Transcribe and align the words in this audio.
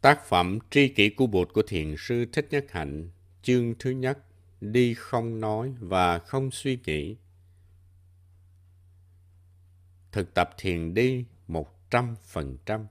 Tác 0.00 0.24
phẩm 0.24 0.58
Tri 0.70 0.88
kỷ 0.88 1.10
của 1.10 1.26
Bụt 1.26 1.52
của 1.52 1.62
Thiền 1.62 1.94
sư 1.98 2.26
Thích 2.32 2.46
Nhất 2.50 2.64
Hạnh, 2.70 3.08
chương 3.42 3.74
thứ 3.78 3.90
nhất, 3.90 4.18
đi 4.60 4.94
không 4.94 5.40
nói 5.40 5.74
và 5.80 6.18
không 6.18 6.50
suy 6.50 6.78
nghĩ. 6.86 7.16
Thực 10.12 10.34
tập 10.34 10.50
thiền 10.58 10.94
đi 10.94 11.24
một 11.48 11.90
trăm 11.90 12.16
phần 12.22 12.56
trăm. 12.66 12.86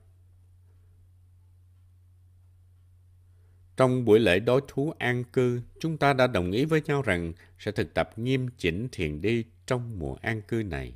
Trong 3.76 4.04
buổi 4.04 4.18
lễ 4.20 4.38
đối 4.38 4.60
thú 4.68 4.92
an 4.98 5.24
cư, 5.24 5.60
chúng 5.80 5.96
ta 5.96 6.12
đã 6.12 6.26
đồng 6.26 6.50
ý 6.50 6.64
với 6.64 6.82
nhau 6.86 7.02
rằng 7.02 7.32
sẽ 7.58 7.72
thực 7.72 7.94
tập 7.94 8.18
nghiêm 8.18 8.48
chỉnh 8.58 8.88
thiền 8.92 9.20
đi 9.20 9.44
trong 9.66 9.98
mùa 9.98 10.16
an 10.22 10.42
cư 10.42 10.62
này. 10.62 10.94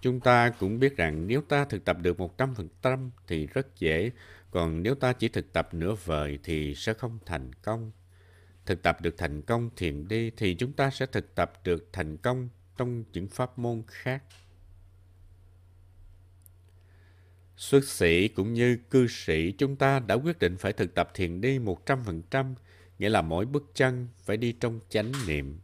Chúng 0.00 0.20
ta 0.20 0.50
cũng 0.50 0.78
biết 0.78 0.96
rằng 0.96 1.26
nếu 1.26 1.42
ta 1.42 1.64
thực 1.64 1.84
tập 1.84 1.96
được 2.00 2.16
100% 2.18 3.10
thì 3.26 3.46
rất 3.46 3.78
dễ, 3.78 4.10
còn 4.54 4.82
nếu 4.82 4.94
ta 4.94 5.12
chỉ 5.12 5.28
thực 5.28 5.52
tập 5.52 5.74
nửa 5.74 5.94
vời 6.04 6.38
thì 6.44 6.74
sẽ 6.74 6.94
không 6.94 7.18
thành 7.26 7.52
công. 7.52 7.92
Thực 8.66 8.82
tập 8.82 9.00
được 9.00 9.14
thành 9.18 9.42
công 9.42 9.70
thiền 9.76 10.08
đi 10.08 10.30
thì 10.36 10.54
chúng 10.54 10.72
ta 10.72 10.90
sẽ 10.90 11.06
thực 11.06 11.34
tập 11.34 11.52
được 11.64 11.88
thành 11.92 12.16
công 12.16 12.48
trong 12.76 13.04
những 13.12 13.28
pháp 13.28 13.58
môn 13.58 13.82
khác. 13.86 14.22
Xuất 17.56 17.84
sĩ 17.84 18.28
cũng 18.28 18.54
như 18.54 18.78
cư 18.90 19.06
sĩ 19.06 19.52
chúng 19.52 19.76
ta 19.76 19.98
đã 19.98 20.14
quyết 20.14 20.38
định 20.38 20.56
phải 20.56 20.72
thực 20.72 20.94
tập 20.94 21.10
thiền 21.14 21.40
đi 21.40 21.58
100%, 21.58 22.54
nghĩa 22.98 23.08
là 23.08 23.22
mỗi 23.22 23.46
bước 23.46 23.70
chân 23.74 24.08
phải 24.18 24.36
đi 24.36 24.52
trong 24.52 24.80
chánh 24.88 25.12
niệm. 25.26 25.58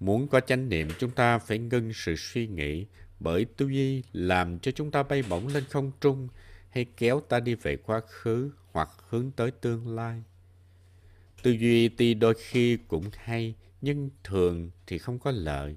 Muốn 0.00 0.28
có 0.28 0.40
chánh 0.40 0.68
niệm, 0.68 0.88
chúng 0.98 1.10
ta 1.10 1.38
phải 1.38 1.58
ngưng 1.58 1.92
sự 1.92 2.14
suy 2.16 2.46
nghĩ, 2.46 2.86
bởi 3.20 3.44
tư 3.44 3.68
duy 3.68 4.02
làm 4.12 4.58
cho 4.58 4.72
chúng 4.72 4.90
ta 4.90 5.02
bay 5.02 5.22
bổng 5.28 5.46
lên 5.46 5.64
không 5.70 5.92
trung 6.00 6.28
hay 6.72 6.84
kéo 6.84 7.20
ta 7.20 7.40
đi 7.40 7.54
về 7.54 7.76
quá 7.76 8.00
khứ 8.00 8.50
hoặc 8.72 8.88
hướng 9.08 9.30
tới 9.30 9.50
tương 9.50 9.94
lai. 9.94 10.22
Tư 11.42 11.50
duy 11.50 11.88
tuy 11.88 12.14
đôi 12.14 12.34
khi 12.34 12.76
cũng 12.88 13.10
hay, 13.14 13.54
nhưng 13.80 14.10
thường 14.24 14.70
thì 14.86 14.98
không 14.98 15.18
có 15.18 15.30
lợi. 15.30 15.76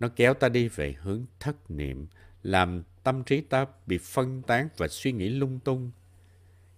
Nó 0.00 0.08
kéo 0.16 0.34
ta 0.34 0.48
đi 0.48 0.68
về 0.68 0.94
hướng 1.00 1.26
thất 1.40 1.70
niệm, 1.70 2.06
làm 2.42 2.82
tâm 3.02 3.24
trí 3.24 3.40
ta 3.40 3.66
bị 3.86 3.98
phân 3.98 4.42
tán 4.42 4.68
và 4.76 4.88
suy 4.88 5.12
nghĩ 5.12 5.28
lung 5.28 5.58
tung. 5.64 5.90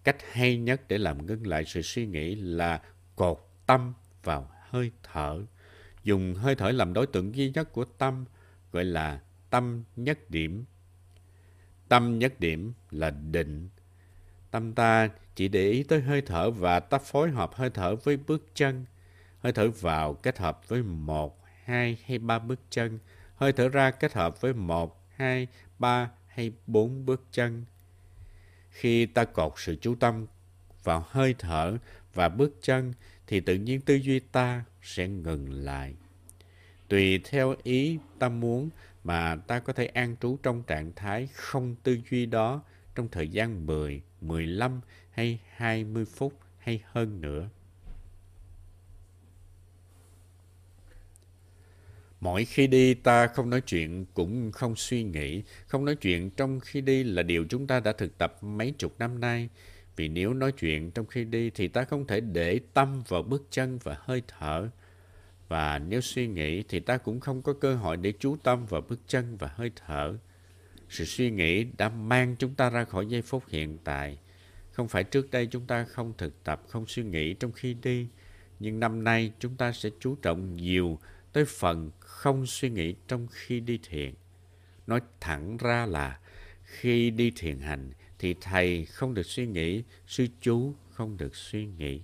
Cách 0.04 0.16
hay 0.32 0.56
nhất 0.56 0.82
để 0.88 0.98
làm 0.98 1.26
ngưng 1.26 1.46
lại 1.46 1.64
sự 1.64 1.82
suy 1.82 2.06
nghĩ 2.06 2.34
là 2.34 2.82
cột 3.16 3.38
tâm 3.66 3.94
vào 4.22 4.50
hơi 4.68 4.90
thở. 5.02 5.42
Dùng 6.04 6.34
hơi 6.34 6.54
thở 6.54 6.70
làm 6.70 6.92
đối 6.92 7.06
tượng 7.06 7.34
duy 7.34 7.50
nhất 7.50 7.72
của 7.72 7.84
tâm, 7.84 8.24
gọi 8.72 8.84
là 8.84 9.20
tâm 9.50 9.84
nhất 9.96 10.30
điểm. 10.30 10.64
Tâm 11.88 12.18
nhất 12.18 12.40
điểm 12.40 12.72
là 12.90 13.10
định. 13.10 13.68
Tâm 14.50 14.72
ta 14.72 15.08
chỉ 15.34 15.48
để 15.48 15.70
ý 15.70 15.82
tới 15.82 16.00
hơi 16.00 16.22
thở 16.22 16.50
và 16.50 16.80
ta 16.80 16.98
phối 16.98 17.30
hợp 17.30 17.54
hơi 17.54 17.70
thở 17.70 17.96
với 17.96 18.16
bước 18.16 18.46
chân. 18.54 18.84
Hơi 19.38 19.52
thở 19.52 19.70
vào 19.70 20.14
kết 20.14 20.38
hợp 20.38 20.68
với 20.68 20.82
một, 20.82 21.44
hai 21.64 21.98
hay 22.06 22.18
ba 22.18 22.38
bước 22.38 22.60
chân. 22.70 22.98
Hơi 23.36 23.52
thở 23.52 23.68
ra 23.68 23.90
kết 23.90 24.12
hợp 24.12 24.40
với 24.40 24.52
một, 24.54 25.04
hai, 25.16 25.46
ba 25.78 26.10
hay 26.26 26.52
bốn 26.66 27.06
bước 27.06 27.24
chân. 27.32 27.64
Khi 28.70 29.06
ta 29.06 29.24
cột 29.24 29.52
sự 29.56 29.76
chú 29.80 29.94
tâm 29.94 30.26
vào 30.84 31.06
hơi 31.08 31.34
thở 31.38 31.76
và 32.14 32.28
bước 32.28 32.58
chân 32.62 32.92
thì 33.26 33.40
tự 33.40 33.54
nhiên 33.54 33.80
tư 33.80 33.94
duy 33.94 34.20
ta 34.20 34.64
sẽ 34.82 35.08
ngừng 35.08 35.50
lại. 35.50 35.94
Tùy 36.88 37.20
theo 37.24 37.54
ý 37.62 37.98
ta 38.18 38.28
muốn 38.28 38.70
mà 39.04 39.36
ta 39.36 39.58
có 39.60 39.72
thể 39.72 39.86
an 39.86 40.16
trú 40.20 40.38
trong 40.42 40.62
trạng 40.62 40.92
thái 40.96 41.28
không 41.32 41.74
tư 41.82 41.98
duy 42.10 42.26
đó 42.26 42.62
trong 42.94 43.08
thời 43.08 43.28
gian 43.28 43.66
10, 43.66 44.02
15 44.20 44.80
hay 45.10 45.40
20 45.56 46.04
phút 46.04 46.40
hay 46.58 46.82
hơn 46.92 47.20
nữa. 47.20 47.48
Mỗi 52.20 52.44
khi 52.44 52.66
đi 52.66 52.94
ta 52.94 53.26
không 53.26 53.50
nói 53.50 53.60
chuyện 53.60 54.06
cũng 54.14 54.52
không 54.52 54.76
suy 54.76 55.02
nghĩ. 55.02 55.42
Không 55.66 55.84
nói 55.84 55.94
chuyện 55.94 56.30
trong 56.30 56.60
khi 56.60 56.80
đi 56.80 57.04
là 57.04 57.22
điều 57.22 57.46
chúng 57.48 57.66
ta 57.66 57.80
đã 57.80 57.92
thực 57.92 58.18
tập 58.18 58.36
mấy 58.42 58.74
chục 58.78 58.94
năm 58.98 59.20
nay. 59.20 59.48
Vì 59.96 60.08
nếu 60.08 60.34
nói 60.34 60.52
chuyện 60.52 60.90
trong 60.90 61.06
khi 61.06 61.24
đi 61.24 61.50
thì 61.50 61.68
ta 61.68 61.84
không 61.84 62.06
thể 62.06 62.20
để 62.20 62.60
tâm 62.74 63.02
vào 63.08 63.22
bước 63.22 63.46
chân 63.50 63.78
và 63.82 63.96
hơi 64.00 64.22
thở. 64.28 64.68
Và 65.48 65.78
nếu 65.78 66.00
suy 66.00 66.26
nghĩ 66.26 66.62
thì 66.62 66.80
ta 66.80 66.96
cũng 66.96 67.20
không 67.20 67.42
có 67.42 67.52
cơ 67.52 67.74
hội 67.74 67.96
để 67.96 68.12
chú 68.18 68.36
tâm 68.36 68.66
vào 68.66 68.80
bước 68.80 69.00
chân 69.06 69.36
và 69.36 69.50
hơi 69.54 69.70
thở. 69.86 70.18
Sự 70.88 71.04
suy 71.04 71.30
nghĩ 71.30 71.64
đã 71.64 71.88
mang 71.88 72.36
chúng 72.38 72.54
ta 72.54 72.70
ra 72.70 72.84
khỏi 72.84 73.06
giây 73.06 73.22
phút 73.22 73.42
hiện 73.48 73.78
tại. 73.84 74.18
Không 74.72 74.88
phải 74.88 75.04
trước 75.04 75.30
đây 75.30 75.46
chúng 75.46 75.66
ta 75.66 75.84
không 75.84 76.12
thực 76.18 76.44
tập, 76.44 76.62
không 76.68 76.86
suy 76.86 77.02
nghĩ 77.02 77.34
trong 77.34 77.52
khi 77.52 77.74
đi. 77.74 78.08
Nhưng 78.60 78.80
năm 78.80 79.04
nay 79.04 79.32
chúng 79.38 79.56
ta 79.56 79.72
sẽ 79.72 79.90
chú 80.00 80.16
trọng 80.22 80.56
nhiều 80.56 80.98
tới 81.32 81.44
phần 81.44 81.90
không 82.00 82.46
suy 82.46 82.70
nghĩ 82.70 82.94
trong 83.08 83.26
khi 83.30 83.60
đi 83.60 83.78
thiền. 83.88 84.14
Nói 84.86 85.00
thẳng 85.20 85.56
ra 85.56 85.86
là 85.86 86.18
khi 86.62 87.10
đi 87.10 87.32
thiền 87.36 87.58
hành 87.58 87.92
thì 88.18 88.34
thầy 88.40 88.84
không 88.84 89.14
được 89.14 89.26
suy 89.26 89.46
nghĩ, 89.46 89.82
sư 90.06 90.26
chú 90.40 90.74
không 90.90 91.16
được 91.16 91.36
suy 91.36 91.66
nghĩ. 91.66 92.02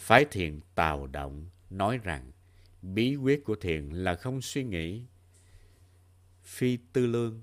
Phái 0.00 0.24
thiền 0.24 0.60
tào 0.74 1.06
động 1.06 1.46
nói 1.70 1.98
rằng 1.98 2.32
bí 2.82 3.16
quyết 3.16 3.44
của 3.44 3.54
thiền 3.54 3.88
là 3.88 4.14
không 4.14 4.42
suy 4.42 4.64
nghĩ. 4.64 5.02
Phi 6.44 6.78
tư 6.92 7.06
lương. 7.06 7.42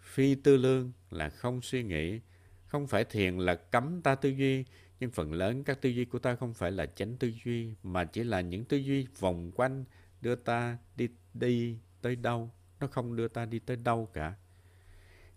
Phi 0.00 0.34
tư 0.34 0.56
lương 0.56 0.92
là 1.10 1.28
không 1.28 1.62
suy 1.62 1.82
nghĩ. 1.82 2.20
Không 2.66 2.86
phải 2.86 3.04
thiền 3.04 3.38
là 3.38 3.54
cấm 3.54 4.02
ta 4.02 4.14
tư 4.14 4.28
duy, 4.28 4.64
nhưng 5.00 5.10
phần 5.10 5.32
lớn 5.32 5.64
các 5.64 5.80
tư 5.80 5.90
duy 5.90 6.04
của 6.04 6.18
ta 6.18 6.34
không 6.34 6.54
phải 6.54 6.72
là 6.72 6.86
chánh 6.86 7.16
tư 7.16 7.32
duy, 7.44 7.74
mà 7.82 8.04
chỉ 8.04 8.24
là 8.24 8.40
những 8.40 8.64
tư 8.64 8.76
duy 8.76 9.06
vòng 9.18 9.52
quanh 9.54 9.84
đưa 10.20 10.34
ta 10.34 10.78
đi 10.96 11.08
đi 11.34 11.78
tới 12.00 12.16
đâu. 12.16 12.50
Nó 12.80 12.86
không 12.86 13.16
đưa 13.16 13.28
ta 13.28 13.44
đi 13.44 13.58
tới 13.58 13.76
đâu 13.76 14.08
cả. 14.12 14.34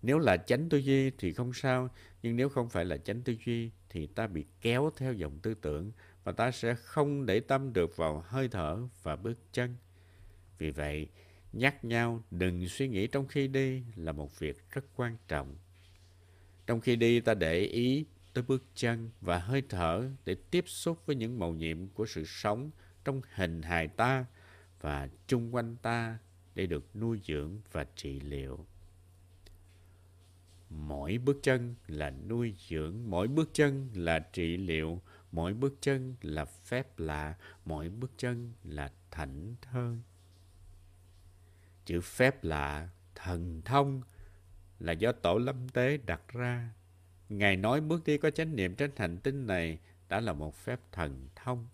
Nếu 0.01 0.19
là 0.19 0.37
chánh 0.37 0.69
tư 0.69 0.77
duy 0.77 1.11
thì 1.17 1.33
không 1.33 1.53
sao, 1.53 1.89
nhưng 2.21 2.35
nếu 2.35 2.49
không 2.49 2.69
phải 2.69 2.85
là 2.85 2.97
chánh 2.97 3.21
tư 3.21 3.35
duy 3.45 3.71
thì 3.89 4.07
ta 4.07 4.27
bị 4.27 4.45
kéo 4.61 4.91
theo 4.97 5.13
dòng 5.13 5.39
tư 5.39 5.53
tưởng 5.53 5.91
và 6.25 6.31
ta 6.31 6.51
sẽ 6.51 6.75
không 6.75 7.25
để 7.25 7.39
tâm 7.39 7.73
được 7.73 7.97
vào 7.97 8.23
hơi 8.27 8.47
thở 8.47 8.79
và 9.03 9.15
bước 9.15 9.37
chân. 9.51 9.75
Vì 10.57 10.71
vậy, 10.71 11.07
nhắc 11.53 11.85
nhau 11.85 12.23
đừng 12.31 12.67
suy 12.67 12.87
nghĩ 12.87 13.07
trong 13.07 13.27
khi 13.27 13.47
đi 13.47 13.83
là 13.95 14.11
một 14.11 14.39
việc 14.39 14.71
rất 14.71 14.85
quan 14.95 15.17
trọng. 15.27 15.55
Trong 16.67 16.81
khi 16.81 16.95
đi 16.95 17.19
ta 17.19 17.33
để 17.33 17.59
ý 17.59 18.05
tới 18.33 18.43
bước 18.47 18.63
chân 18.75 19.09
và 19.21 19.39
hơi 19.39 19.63
thở 19.69 20.09
để 20.25 20.35
tiếp 20.51 20.63
xúc 20.67 21.05
với 21.05 21.15
những 21.15 21.39
màu 21.39 21.53
nhiệm 21.53 21.87
của 21.87 22.05
sự 22.05 22.23
sống 22.25 22.71
trong 23.03 23.21
hình 23.33 23.61
hài 23.61 23.87
ta 23.87 24.25
và 24.81 25.09
chung 25.27 25.55
quanh 25.55 25.75
ta 25.81 26.17
để 26.55 26.65
được 26.65 26.95
nuôi 26.95 27.21
dưỡng 27.27 27.59
và 27.71 27.85
trị 27.95 28.19
liệu. 28.19 28.65
Mỗi 30.69 31.17
bước 31.17 31.37
chân 31.43 31.75
là 31.87 32.13
nuôi 32.29 32.55
dưỡng, 32.69 32.95
mỗi 33.05 33.27
bước 33.27 33.49
chân 33.53 33.89
là 33.93 34.19
trị 34.19 34.57
liệu, 34.57 35.01
mỗi 35.35 35.53
bước 35.53 35.73
chân 35.81 36.15
là 36.21 36.45
phép 36.45 36.99
lạ, 36.99 37.35
mỗi 37.65 37.89
bước 37.89 38.11
chân 38.17 38.53
là 38.63 38.91
thảnh 39.11 39.55
thơi. 39.61 39.97
Chữ 41.85 42.01
phép 42.01 42.43
lạ, 42.43 42.89
thần 43.15 43.61
thông 43.65 44.01
là 44.79 44.91
do 44.91 45.11
tổ 45.11 45.37
lâm 45.37 45.69
tế 45.69 45.97
đặt 45.97 46.21
ra. 46.27 46.73
Ngài 47.29 47.57
nói 47.57 47.81
bước 47.81 48.03
đi 48.03 48.17
có 48.17 48.29
chánh 48.29 48.55
niệm 48.55 48.75
trên 48.75 48.91
hành 48.95 49.17
tinh 49.17 49.47
này 49.47 49.79
đã 50.09 50.19
là 50.19 50.33
một 50.33 50.55
phép 50.55 50.79
thần 50.91 51.29
thông. 51.35 51.67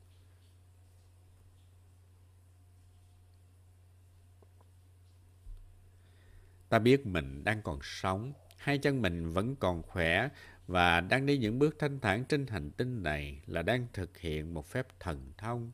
Ta 6.69 6.79
biết 6.79 7.05
mình 7.05 7.43
đang 7.43 7.61
còn 7.61 7.79
sống, 7.81 8.33
hai 8.57 8.78
chân 8.78 9.01
mình 9.01 9.29
vẫn 9.29 9.55
còn 9.55 9.83
khỏe 9.83 10.29
và 10.72 11.02
đang 11.02 11.26
đi 11.26 11.38
những 11.38 11.59
bước 11.59 11.76
thanh 11.79 12.00
thản 12.00 12.26
trên 12.26 12.47
hành 12.47 12.72
tinh 12.72 13.03
này 13.03 13.41
là 13.46 13.62
đang 13.62 13.88
thực 13.94 14.18
hiện 14.18 14.53
một 14.53 14.68
phép 14.68 14.88
thần 15.00 15.32
thông. 15.38 15.72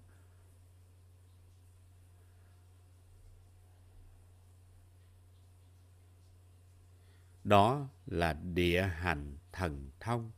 Đó 7.44 7.88
là 8.06 8.34
địa 8.34 8.82
hành 8.82 9.38
thần 9.52 9.90
thông. 10.00 10.32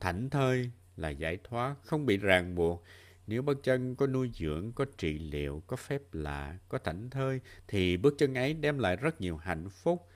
Thảnh 0.00 0.30
thơi 0.30 0.70
là 0.96 1.08
giải 1.08 1.38
thoát, 1.44 1.74
không 1.82 2.06
bị 2.06 2.16
ràng 2.16 2.54
buộc. 2.54 2.84
Nếu 3.26 3.42
bước 3.42 3.62
chân 3.62 3.96
có 3.96 4.06
nuôi 4.06 4.30
dưỡng, 4.34 4.72
có 4.72 4.86
trị 4.98 5.18
liệu, 5.18 5.62
có 5.66 5.76
phép 5.76 6.02
lạ, 6.12 6.58
có 6.68 6.78
thảnh 6.78 7.10
thơi, 7.10 7.40
thì 7.68 7.96
bước 7.96 8.14
chân 8.18 8.34
ấy 8.34 8.54
đem 8.54 8.78
lại 8.78 8.96
rất 8.96 9.20
nhiều 9.20 9.36
hạnh 9.36 9.68
phúc. 9.70 10.08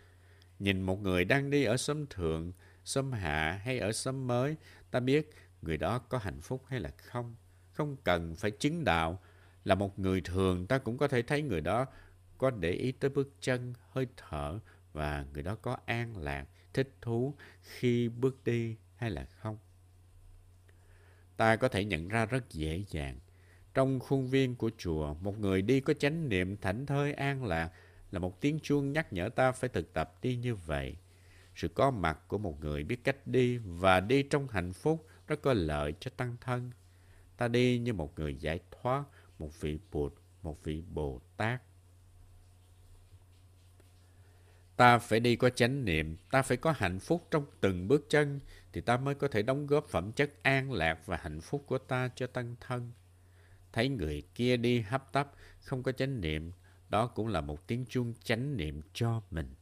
Nhìn 0.58 0.82
một 0.82 1.02
người 1.02 1.24
đang 1.24 1.50
đi 1.50 1.64
ở 1.64 1.76
xóm 1.76 2.06
thượng, 2.06 2.52
xóm 2.90 3.12
hạ 3.12 3.60
hay 3.64 3.78
ở 3.78 3.92
xóm 3.92 4.26
mới, 4.26 4.56
ta 4.90 5.00
biết 5.00 5.30
người 5.62 5.76
đó 5.76 5.98
có 5.98 6.18
hạnh 6.18 6.40
phúc 6.40 6.62
hay 6.66 6.80
là 6.80 6.90
không. 6.90 7.36
Không 7.72 7.96
cần 8.04 8.34
phải 8.34 8.50
chứng 8.50 8.84
đạo. 8.84 9.20
Là 9.64 9.74
một 9.74 9.98
người 9.98 10.20
thường, 10.20 10.66
ta 10.66 10.78
cũng 10.78 10.98
có 10.98 11.08
thể 11.08 11.22
thấy 11.22 11.42
người 11.42 11.60
đó 11.60 11.86
có 12.38 12.50
để 12.50 12.70
ý 12.70 12.92
tới 12.92 13.10
bước 13.10 13.32
chân, 13.40 13.74
hơi 13.90 14.06
thở 14.16 14.58
và 14.92 15.24
người 15.32 15.42
đó 15.42 15.56
có 15.62 15.76
an 15.86 16.16
lạc 16.16 16.46
thích 16.72 16.94
thú 17.00 17.34
khi 17.62 18.08
bước 18.08 18.44
đi 18.44 18.76
hay 18.96 19.10
là 19.10 19.24
không? 19.24 19.58
Ta 21.36 21.56
có 21.56 21.68
thể 21.68 21.84
nhận 21.84 22.08
ra 22.08 22.26
rất 22.26 22.50
dễ 22.50 22.84
dàng. 22.88 23.18
Trong 23.74 24.00
khuôn 24.00 24.26
viên 24.26 24.56
của 24.56 24.70
chùa, 24.78 25.14
một 25.14 25.38
người 25.38 25.62
đi 25.62 25.80
có 25.80 25.94
chánh 25.94 26.28
niệm 26.28 26.56
thảnh 26.56 26.86
thơi 26.86 27.12
an 27.12 27.44
lạc 27.44 27.70
là 28.10 28.18
một 28.18 28.40
tiếng 28.40 28.58
chuông 28.60 28.92
nhắc 28.92 29.12
nhở 29.12 29.28
ta 29.28 29.52
phải 29.52 29.70
thực 29.70 29.92
tập 29.92 30.18
đi 30.22 30.36
như 30.36 30.54
vậy. 30.54 30.96
Sự 31.60 31.68
có 31.68 31.90
mặt 31.90 32.18
của 32.28 32.38
một 32.38 32.60
người 32.60 32.84
biết 32.84 33.04
cách 33.04 33.26
đi 33.26 33.58
và 33.58 34.00
đi 34.00 34.22
trong 34.22 34.48
hạnh 34.48 34.72
phúc 34.72 35.06
rất 35.26 35.42
có 35.42 35.52
lợi 35.52 35.94
cho 36.00 36.10
tăng 36.16 36.36
thân. 36.40 36.70
Ta 37.36 37.48
đi 37.48 37.78
như 37.78 37.92
một 37.92 38.18
người 38.18 38.34
giải 38.34 38.60
thoát, 38.70 39.04
một 39.38 39.60
vị 39.60 39.78
Bụt, 39.92 40.14
một 40.42 40.64
vị 40.64 40.82
Bồ 40.94 41.20
Tát. 41.36 41.62
Ta 44.76 44.98
phải 44.98 45.20
đi 45.20 45.36
có 45.36 45.50
chánh 45.50 45.84
niệm, 45.84 46.16
ta 46.30 46.42
phải 46.42 46.56
có 46.56 46.74
hạnh 46.76 46.98
phúc 46.98 47.26
trong 47.30 47.44
từng 47.60 47.88
bước 47.88 48.06
chân, 48.10 48.40
thì 48.72 48.80
ta 48.80 48.96
mới 48.96 49.14
có 49.14 49.28
thể 49.28 49.42
đóng 49.42 49.66
góp 49.66 49.88
phẩm 49.88 50.12
chất 50.12 50.42
an 50.42 50.72
lạc 50.72 51.06
và 51.06 51.16
hạnh 51.16 51.40
phúc 51.40 51.64
của 51.66 51.78
ta 51.78 52.10
cho 52.14 52.26
tăng 52.26 52.56
thân. 52.60 52.92
Thấy 53.72 53.88
người 53.88 54.22
kia 54.34 54.56
đi 54.56 54.80
hấp 54.80 55.12
tấp, 55.12 55.32
không 55.60 55.82
có 55.82 55.92
chánh 55.92 56.20
niệm, 56.20 56.52
đó 56.88 57.06
cũng 57.06 57.28
là 57.28 57.40
một 57.40 57.66
tiếng 57.66 57.84
chuông 57.88 58.14
chánh 58.24 58.56
niệm 58.56 58.80
cho 58.92 59.22
mình. 59.30 59.54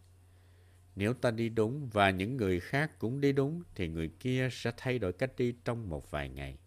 Nếu 0.98 1.14
ta 1.14 1.30
đi 1.30 1.48
đúng 1.48 1.88
và 1.88 2.10
những 2.10 2.36
người 2.36 2.60
khác 2.60 2.98
cũng 2.98 3.20
đi 3.20 3.32
đúng, 3.32 3.62
thì 3.74 3.88
người 3.88 4.10
kia 4.20 4.48
sẽ 4.52 4.72
thay 4.76 4.98
đổi 4.98 5.12
cách 5.12 5.32
đi 5.36 5.54
trong 5.64 5.88
một 5.88 6.10
vài 6.10 6.28
ngày. 6.28 6.58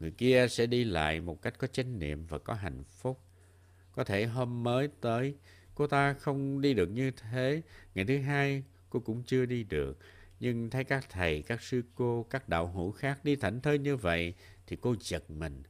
Người 0.00 0.10
kia 0.10 0.46
sẽ 0.50 0.66
đi 0.66 0.84
lại 0.84 1.20
một 1.20 1.42
cách 1.42 1.58
có 1.58 1.66
chánh 1.66 1.98
niệm 1.98 2.26
và 2.26 2.38
có 2.38 2.54
hạnh 2.54 2.84
phúc. 2.84 3.20
Có 3.92 4.04
thể 4.04 4.26
hôm 4.26 4.62
mới 4.62 4.88
tới, 5.00 5.34
cô 5.74 5.86
ta 5.86 6.12
không 6.12 6.60
đi 6.60 6.74
được 6.74 6.90
như 6.90 7.10
thế. 7.10 7.62
Ngày 7.94 8.04
thứ 8.04 8.18
hai, 8.18 8.64
cô 8.90 9.00
cũng 9.00 9.22
chưa 9.26 9.46
đi 9.46 9.64
được. 9.64 9.98
Nhưng 10.40 10.70
thấy 10.70 10.84
các 10.84 11.06
thầy, 11.10 11.42
các 11.42 11.62
sư 11.62 11.82
cô, 11.94 12.26
các 12.30 12.48
đạo 12.48 12.66
hữu 12.66 12.92
khác 12.92 13.24
đi 13.24 13.36
thảnh 13.36 13.60
thơi 13.60 13.78
như 13.78 13.96
vậy, 13.96 14.34
thì 14.66 14.76
cô 14.80 14.94
giật 15.00 15.30
mình. 15.30 15.62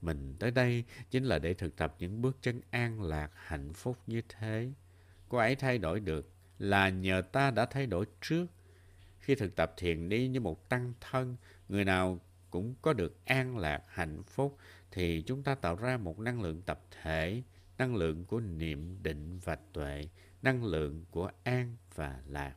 Mình 0.00 0.36
tới 0.38 0.50
đây 0.50 0.84
chính 1.10 1.24
là 1.24 1.38
để 1.38 1.54
thực 1.54 1.76
tập 1.76 1.94
những 1.98 2.22
bước 2.22 2.36
chân 2.40 2.60
an 2.70 3.02
lạc, 3.02 3.30
hạnh 3.34 3.72
phúc 3.72 3.98
như 4.06 4.22
thế. 4.28 4.72
Cô 5.28 5.38
ấy 5.38 5.56
thay 5.56 5.78
đổi 5.78 6.00
được 6.00 6.33
là 6.58 6.88
nhờ 6.88 7.22
ta 7.32 7.50
đã 7.50 7.66
thay 7.66 7.86
đổi 7.86 8.06
trước. 8.20 8.46
Khi 9.18 9.34
thực 9.34 9.56
tập 9.56 9.74
thiền 9.76 10.08
đi 10.08 10.28
như 10.28 10.40
một 10.40 10.68
tăng 10.68 10.92
thân, 11.00 11.36
người 11.68 11.84
nào 11.84 12.20
cũng 12.50 12.74
có 12.82 12.92
được 12.92 13.24
an 13.24 13.58
lạc, 13.58 13.82
hạnh 13.88 14.22
phúc, 14.22 14.56
thì 14.90 15.22
chúng 15.26 15.42
ta 15.42 15.54
tạo 15.54 15.76
ra 15.76 15.96
một 15.96 16.18
năng 16.18 16.42
lượng 16.42 16.62
tập 16.62 16.80
thể, 17.02 17.42
năng 17.78 17.96
lượng 17.96 18.24
của 18.24 18.40
niệm, 18.40 19.02
định 19.02 19.38
và 19.38 19.56
tuệ, 19.72 20.08
năng 20.42 20.64
lượng 20.64 21.04
của 21.10 21.30
an 21.44 21.76
và 21.94 22.20
lạc. 22.28 22.54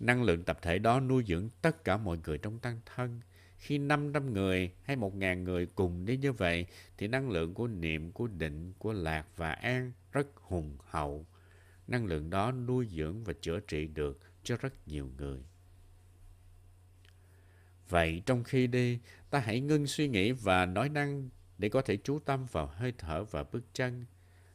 Năng 0.00 0.22
lượng 0.22 0.42
tập 0.42 0.58
thể 0.62 0.78
đó 0.78 1.00
nuôi 1.00 1.24
dưỡng 1.26 1.48
tất 1.62 1.84
cả 1.84 1.96
mọi 1.96 2.18
người 2.26 2.38
trong 2.38 2.58
tăng 2.58 2.80
thân. 2.86 3.20
Khi 3.56 3.78
500 3.78 4.32
người 4.32 4.72
hay 4.82 4.96
1.000 4.96 5.42
người 5.42 5.66
cùng 5.66 6.04
đi 6.04 6.16
như 6.16 6.32
vậy, 6.32 6.66
thì 6.98 7.08
năng 7.08 7.30
lượng 7.30 7.54
của 7.54 7.66
niệm, 7.66 8.12
của 8.12 8.26
định, 8.26 8.72
của 8.78 8.92
lạc 8.92 9.26
và 9.36 9.52
an 9.52 9.92
rất 10.12 10.26
hùng 10.36 10.76
hậu. 10.84 11.26
Năng 11.90 12.06
lượng 12.06 12.30
đó 12.30 12.52
nuôi 12.52 12.88
dưỡng 12.96 13.24
và 13.24 13.32
chữa 13.40 13.60
trị 13.60 13.86
được 13.86 14.20
cho 14.42 14.56
rất 14.56 14.88
nhiều 14.88 15.10
người. 15.18 15.40
Vậy 17.88 18.22
trong 18.26 18.44
khi 18.44 18.66
đi, 18.66 18.98
ta 19.30 19.38
hãy 19.38 19.60
ngưng 19.60 19.86
suy 19.86 20.08
nghĩ 20.08 20.32
và 20.32 20.66
nói 20.66 20.88
năng 20.88 21.28
để 21.58 21.68
có 21.68 21.82
thể 21.82 21.96
chú 21.96 22.18
tâm 22.18 22.46
vào 22.52 22.66
hơi 22.66 22.92
thở 22.98 23.24
và 23.24 23.44
bước 23.44 23.64
chân. 23.74 24.04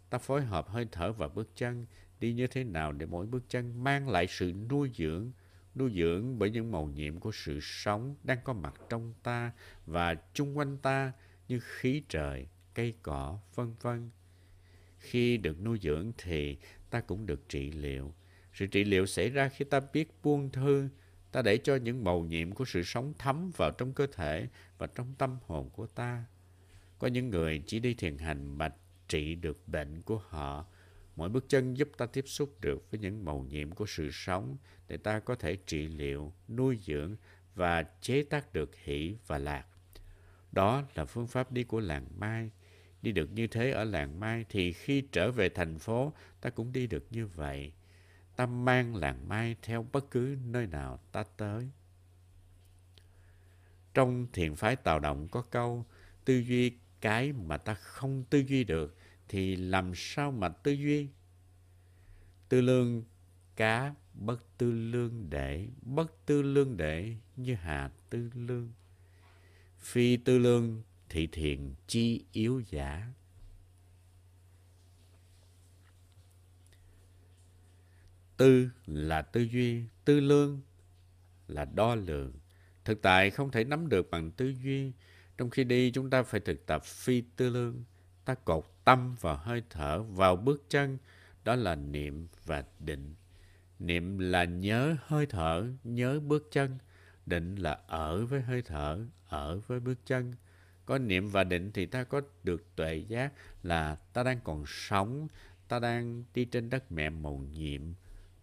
Ta 0.09 0.17
phối 0.17 0.41
hợp 0.41 0.69
hơi 0.69 0.87
thở 0.91 1.11
và 1.11 1.27
bước 1.27 1.49
chân, 1.55 1.85
đi 2.19 2.33
như 2.33 2.47
thế 2.47 2.63
nào 2.63 2.91
để 2.91 3.05
mỗi 3.05 3.25
bước 3.25 3.43
chân 3.49 3.83
mang 3.83 4.09
lại 4.09 4.27
sự 4.29 4.53
nuôi 4.69 4.91
dưỡng, 4.95 5.31
nuôi 5.75 5.91
dưỡng 5.95 6.39
bởi 6.39 6.49
những 6.49 6.71
màu 6.71 6.87
nhiệm 6.87 7.19
của 7.19 7.31
sự 7.33 7.59
sống 7.61 8.15
đang 8.23 8.37
có 8.43 8.53
mặt 8.53 8.73
trong 8.89 9.13
ta 9.23 9.51
và 9.85 10.15
chung 10.33 10.57
quanh 10.57 10.77
ta 10.77 11.11
như 11.47 11.59
khí 11.63 12.03
trời, 12.09 12.47
cây 12.73 12.93
cỏ, 13.01 13.39
vân 13.55 13.73
vân. 13.81 14.09
Khi 14.97 15.37
được 15.37 15.61
nuôi 15.61 15.79
dưỡng 15.81 16.11
thì 16.17 16.57
ta 16.95 17.01
cũng 17.01 17.25
được 17.25 17.49
trị 17.49 17.71
liệu. 17.71 18.13
Sự 18.53 18.67
trị 18.67 18.83
liệu 18.83 19.05
xảy 19.05 19.29
ra 19.29 19.49
khi 19.49 19.65
ta 19.65 19.79
biết 19.93 20.11
buông 20.23 20.49
thư, 20.51 20.89
ta 21.31 21.41
để 21.41 21.57
cho 21.57 21.75
những 21.75 22.03
màu 22.03 22.21
nhiệm 22.21 22.51
của 22.51 22.65
sự 22.65 22.83
sống 22.83 23.13
thấm 23.17 23.51
vào 23.57 23.71
trong 23.71 23.93
cơ 23.93 24.07
thể 24.13 24.47
và 24.77 24.87
trong 24.87 25.13
tâm 25.17 25.37
hồn 25.45 25.69
của 25.69 25.87
ta. 25.87 26.25
Có 26.99 27.07
những 27.07 27.29
người 27.29 27.63
chỉ 27.67 27.79
đi 27.79 27.93
thiền 27.93 28.17
hành 28.17 28.57
mà 28.57 28.73
trị 29.07 29.35
được 29.35 29.67
bệnh 29.67 30.01
của 30.01 30.17
họ. 30.29 30.65
Mỗi 31.15 31.29
bước 31.29 31.45
chân 31.49 31.77
giúp 31.77 31.89
ta 31.97 32.05
tiếp 32.05 32.25
xúc 32.27 32.61
được 32.61 32.91
với 32.91 32.99
những 32.99 33.25
màu 33.25 33.45
nhiệm 33.49 33.71
của 33.71 33.85
sự 33.85 34.09
sống 34.11 34.57
để 34.87 34.97
ta 34.97 35.19
có 35.19 35.35
thể 35.35 35.55
trị 35.55 35.87
liệu, 35.87 36.33
nuôi 36.47 36.79
dưỡng 36.81 37.15
và 37.55 37.83
chế 38.01 38.23
tác 38.23 38.53
được 38.53 38.75
hỷ 38.75 39.15
và 39.27 39.37
lạc. 39.37 39.65
Đó 40.51 40.83
là 40.95 41.05
phương 41.05 41.27
pháp 41.27 41.51
đi 41.51 41.63
của 41.63 41.79
làng 41.79 42.07
Mai. 42.17 42.51
Đi 43.05 43.11
được 43.11 43.31
như 43.31 43.47
thế 43.47 43.71
ở 43.71 43.83
làng 43.83 44.19
Mai 44.19 44.45
thì 44.49 44.73
khi 44.73 45.03
trở 45.11 45.31
về 45.31 45.49
thành 45.49 45.79
phố 45.79 46.13
ta 46.41 46.49
cũng 46.49 46.71
đi 46.71 46.87
được 46.87 47.05
như 47.11 47.27
vậy 47.27 47.71
ta 48.35 48.45
mang 48.45 48.95
làng 48.95 49.29
mai 49.29 49.55
theo 49.61 49.87
bất 49.91 50.11
cứ 50.11 50.37
nơi 50.45 50.67
nào 50.67 50.99
ta 51.11 51.23
tới. 51.37 51.69
Trong 53.93 54.27
thiền 54.33 54.55
phái 54.55 54.75
tạo 54.75 54.99
động 54.99 55.27
có 55.27 55.41
câu, 55.41 55.85
tư 56.25 56.37
duy 56.37 56.71
cái 57.01 57.33
mà 57.33 57.57
ta 57.57 57.73
không 57.73 58.23
tư 58.29 58.39
duy 58.39 58.63
được 58.63 58.97
thì 59.27 59.55
làm 59.55 59.91
sao 59.95 60.31
mà 60.31 60.49
tư 60.49 60.71
duy? 60.71 61.07
Tư 62.49 62.61
lương 62.61 63.03
cá 63.55 63.93
bất 64.13 64.57
tư 64.57 64.71
lương 64.71 65.29
để 65.29 65.67
bất 65.81 66.25
tư 66.25 66.41
lương 66.41 66.77
để 66.77 67.15
như 67.35 67.55
hà 67.55 67.91
tư 68.09 68.29
lương. 68.33 68.71
Phi 69.79 70.17
tư 70.17 70.37
lương 70.37 70.83
thị 71.15 71.27
thiền 71.31 71.73
chi 71.87 72.25
yếu 72.31 72.61
giả. 72.69 73.07
Tư 78.37 78.69
là 78.85 79.21
tư 79.21 79.41
duy, 79.41 79.83
tư 80.05 80.19
lương 80.19 80.61
là 81.47 81.65
đo 81.65 81.95
lường. 81.95 82.33
Thực 82.85 83.01
tại 83.01 83.29
không 83.29 83.51
thể 83.51 83.63
nắm 83.63 83.89
được 83.89 84.11
bằng 84.11 84.31
tư 84.31 84.53
duy. 84.63 84.91
Trong 85.37 85.49
khi 85.49 85.63
đi 85.63 85.91
chúng 85.91 86.09
ta 86.09 86.23
phải 86.23 86.39
thực 86.39 86.65
tập 86.65 86.85
phi 86.85 87.21
tư 87.21 87.49
lương. 87.49 87.83
Ta 88.25 88.35
cột 88.35 88.65
tâm 88.85 89.15
vào 89.21 89.37
hơi 89.37 89.63
thở, 89.69 90.03
vào 90.03 90.35
bước 90.35 90.65
chân. 90.69 90.97
Đó 91.43 91.55
là 91.55 91.75
niệm 91.75 92.27
và 92.45 92.63
định. 92.79 93.15
Niệm 93.79 94.19
là 94.19 94.43
nhớ 94.43 94.95
hơi 95.05 95.25
thở, 95.25 95.67
nhớ 95.83 96.19
bước 96.19 96.47
chân. 96.51 96.77
Định 97.25 97.55
là 97.55 97.79
ở 97.87 98.25
với 98.25 98.41
hơi 98.41 98.61
thở, 98.61 99.05
ở 99.27 99.59
với 99.67 99.79
bước 99.79 100.05
chân. 100.05 100.33
Có 100.85 100.97
niệm 100.97 101.27
và 101.27 101.43
định 101.43 101.71
thì 101.71 101.85
ta 101.85 102.03
có 102.03 102.21
được 102.43 102.75
tuệ 102.75 102.95
giác 102.95 103.33
là 103.63 103.95
ta 103.95 104.23
đang 104.23 104.39
còn 104.43 104.63
sống, 104.67 105.27
ta 105.67 105.79
đang 105.79 106.23
đi 106.33 106.45
trên 106.45 106.69
đất 106.69 106.91
mẹ 106.91 107.09
màu 107.09 107.37
nhiệm, 107.37 107.81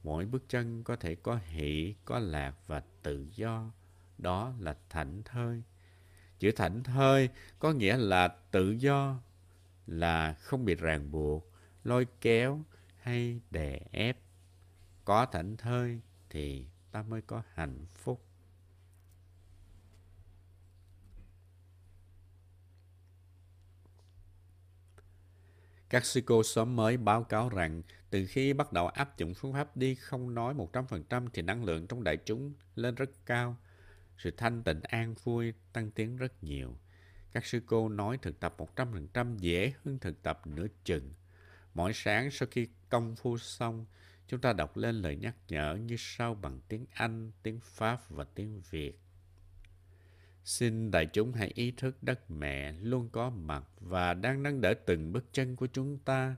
Mỗi 0.02 0.26
bước 0.26 0.48
chân 0.48 0.84
có 0.84 0.96
thể 0.96 1.14
có 1.14 1.38
hỷ, 1.46 1.94
có 2.04 2.18
lạc 2.18 2.54
và 2.66 2.82
tự 3.02 3.26
do. 3.34 3.70
Đó 4.18 4.54
là 4.58 4.76
thảnh 4.88 5.22
thơi. 5.24 5.62
Chữ 6.38 6.52
thảnh 6.56 6.82
thơi 6.82 7.28
có 7.58 7.72
nghĩa 7.72 7.96
là 7.96 8.28
tự 8.28 8.70
do, 8.70 9.20
là 9.86 10.34
không 10.34 10.64
bị 10.64 10.74
ràng 10.74 11.10
buộc, 11.10 11.52
lôi 11.84 12.06
kéo 12.20 12.64
hay 12.96 13.40
đè 13.50 13.80
ép. 13.92 14.18
Có 15.04 15.26
thảnh 15.26 15.56
thơi 15.56 16.00
thì 16.30 16.66
ta 16.92 17.02
mới 17.02 17.22
có 17.22 17.42
hạnh 17.54 17.86
phúc. 17.94 18.24
Các 25.92 26.04
sư 26.04 26.20
cô 26.26 26.42
xóm 26.42 26.76
mới 26.76 26.96
báo 26.96 27.24
cáo 27.24 27.48
rằng 27.48 27.82
từ 28.10 28.26
khi 28.26 28.52
bắt 28.52 28.72
đầu 28.72 28.88
áp 28.88 29.18
dụng 29.18 29.34
phương 29.34 29.52
pháp 29.52 29.76
đi 29.76 29.94
không 29.94 30.34
nói 30.34 30.54
100% 30.54 31.28
thì 31.32 31.42
năng 31.42 31.64
lượng 31.64 31.86
trong 31.86 32.04
đại 32.04 32.16
chúng 32.16 32.52
lên 32.74 32.94
rất 32.94 33.10
cao. 33.26 33.56
Sự 34.18 34.30
thanh 34.30 34.62
tịnh 34.62 34.80
an 34.82 35.14
vui 35.24 35.52
tăng 35.72 35.90
tiến 35.90 36.16
rất 36.16 36.44
nhiều. 36.44 36.76
Các 37.32 37.46
sư 37.46 37.60
cô 37.66 37.88
nói 37.88 38.18
thực 38.22 38.40
tập 38.40 38.54
100% 38.76 39.36
dễ 39.38 39.72
hơn 39.84 39.98
thực 39.98 40.22
tập 40.22 40.46
nửa 40.46 40.66
chừng. 40.84 41.12
Mỗi 41.74 41.92
sáng 41.94 42.30
sau 42.30 42.48
khi 42.50 42.68
công 42.88 43.16
phu 43.16 43.38
xong, 43.38 43.86
chúng 44.28 44.40
ta 44.40 44.52
đọc 44.52 44.76
lên 44.76 44.94
lời 44.94 45.16
nhắc 45.16 45.36
nhở 45.48 45.74
như 45.74 45.96
sau 45.98 46.34
bằng 46.34 46.60
tiếng 46.68 46.86
Anh, 46.92 47.30
tiếng 47.42 47.60
Pháp 47.62 48.10
và 48.10 48.24
tiếng 48.34 48.60
Việt. 48.70 48.98
Xin 50.44 50.90
đại 50.90 51.06
chúng 51.06 51.32
hãy 51.32 51.50
ý 51.54 51.70
thức 51.70 52.02
đất 52.02 52.30
mẹ 52.30 52.72
luôn 52.72 53.08
có 53.12 53.30
mặt 53.30 53.64
và 53.80 54.14
đang 54.14 54.42
nâng 54.42 54.60
đỡ 54.60 54.74
từng 54.86 55.12
bước 55.12 55.24
chân 55.32 55.56
của 55.56 55.66
chúng 55.66 55.98
ta. 55.98 56.36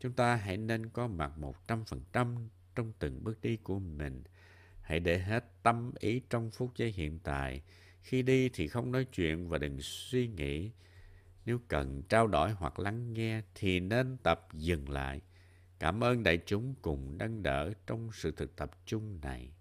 Chúng 0.00 0.12
ta 0.12 0.36
hãy 0.36 0.56
nên 0.56 0.88
có 0.88 1.06
mặt 1.06 1.38
một 1.38 1.68
trăm 1.68 1.84
phần 1.84 2.00
trăm 2.12 2.48
trong 2.74 2.92
từng 2.98 3.24
bước 3.24 3.40
đi 3.42 3.56
của 3.56 3.78
mình. 3.78 4.22
Hãy 4.80 5.00
để 5.00 5.18
hết 5.18 5.44
tâm 5.62 5.92
ý 5.98 6.20
trong 6.30 6.50
phút 6.50 6.76
giây 6.76 6.92
hiện 6.92 7.18
tại. 7.18 7.62
Khi 8.02 8.22
đi 8.22 8.48
thì 8.48 8.68
không 8.68 8.92
nói 8.92 9.04
chuyện 9.04 9.48
và 9.48 9.58
đừng 9.58 9.80
suy 9.80 10.28
nghĩ. 10.28 10.70
Nếu 11.44 11.58
cần 11.68 12.02
trao 12.02 12.26
đổi 12.26 12.52
hoặc 12.52 12.78
lắng 12.78 13.12
nghe 13.12 13.42
thì 13.54 13.80
nên 13.80 14.16
tập 14.16 14.48
dừng 14.52 14.88
lại. 14.88 15.20
Cảm 15.78 16.04
ơn 16.04 16.22
đại 16.22 16.38
chúng 16.46 16.74
cùng 16.82 17.18
nâng 17.18 17.42
đỡ 17.42 17.72
trong 17.86 18.10
sự 18.12 18.32
thực 18.32 18.56
tập 18.56 18.70
chung 18.86 19.20
này. 19.22 19.52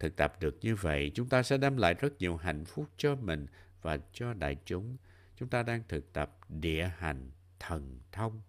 Thực 0.00 0.16
tập 0.16 0.40
được 0.40 0.58
như 0.60 0.74
vậy, 0.74 1.12
chúng 1.14 1.28
ta 1.28 1.42
sẽ 1.42 1.58
đem 1.58 1.76
lại 1.76 1.94
rất 1.94 2.18
nhiều 2.18 2.36
hạnh 2.36 2.64
phúc 2.64 2.86
cho 2.96 3.14
mình 3.14 3.46
và 3.82 3.98
cho 4.12 4.34
đại 4.34 4.56
chúng. 4.64 4.96
Chúng 5.36 5.48
ta 5.48 5.62
đang 5.62 5.82
thực 5.88 6.12
tập 6.12 6.38
địa 6.48 6.90
hành 6.96 7.30
thần 7.58 8.00
thông. 8.12 8.40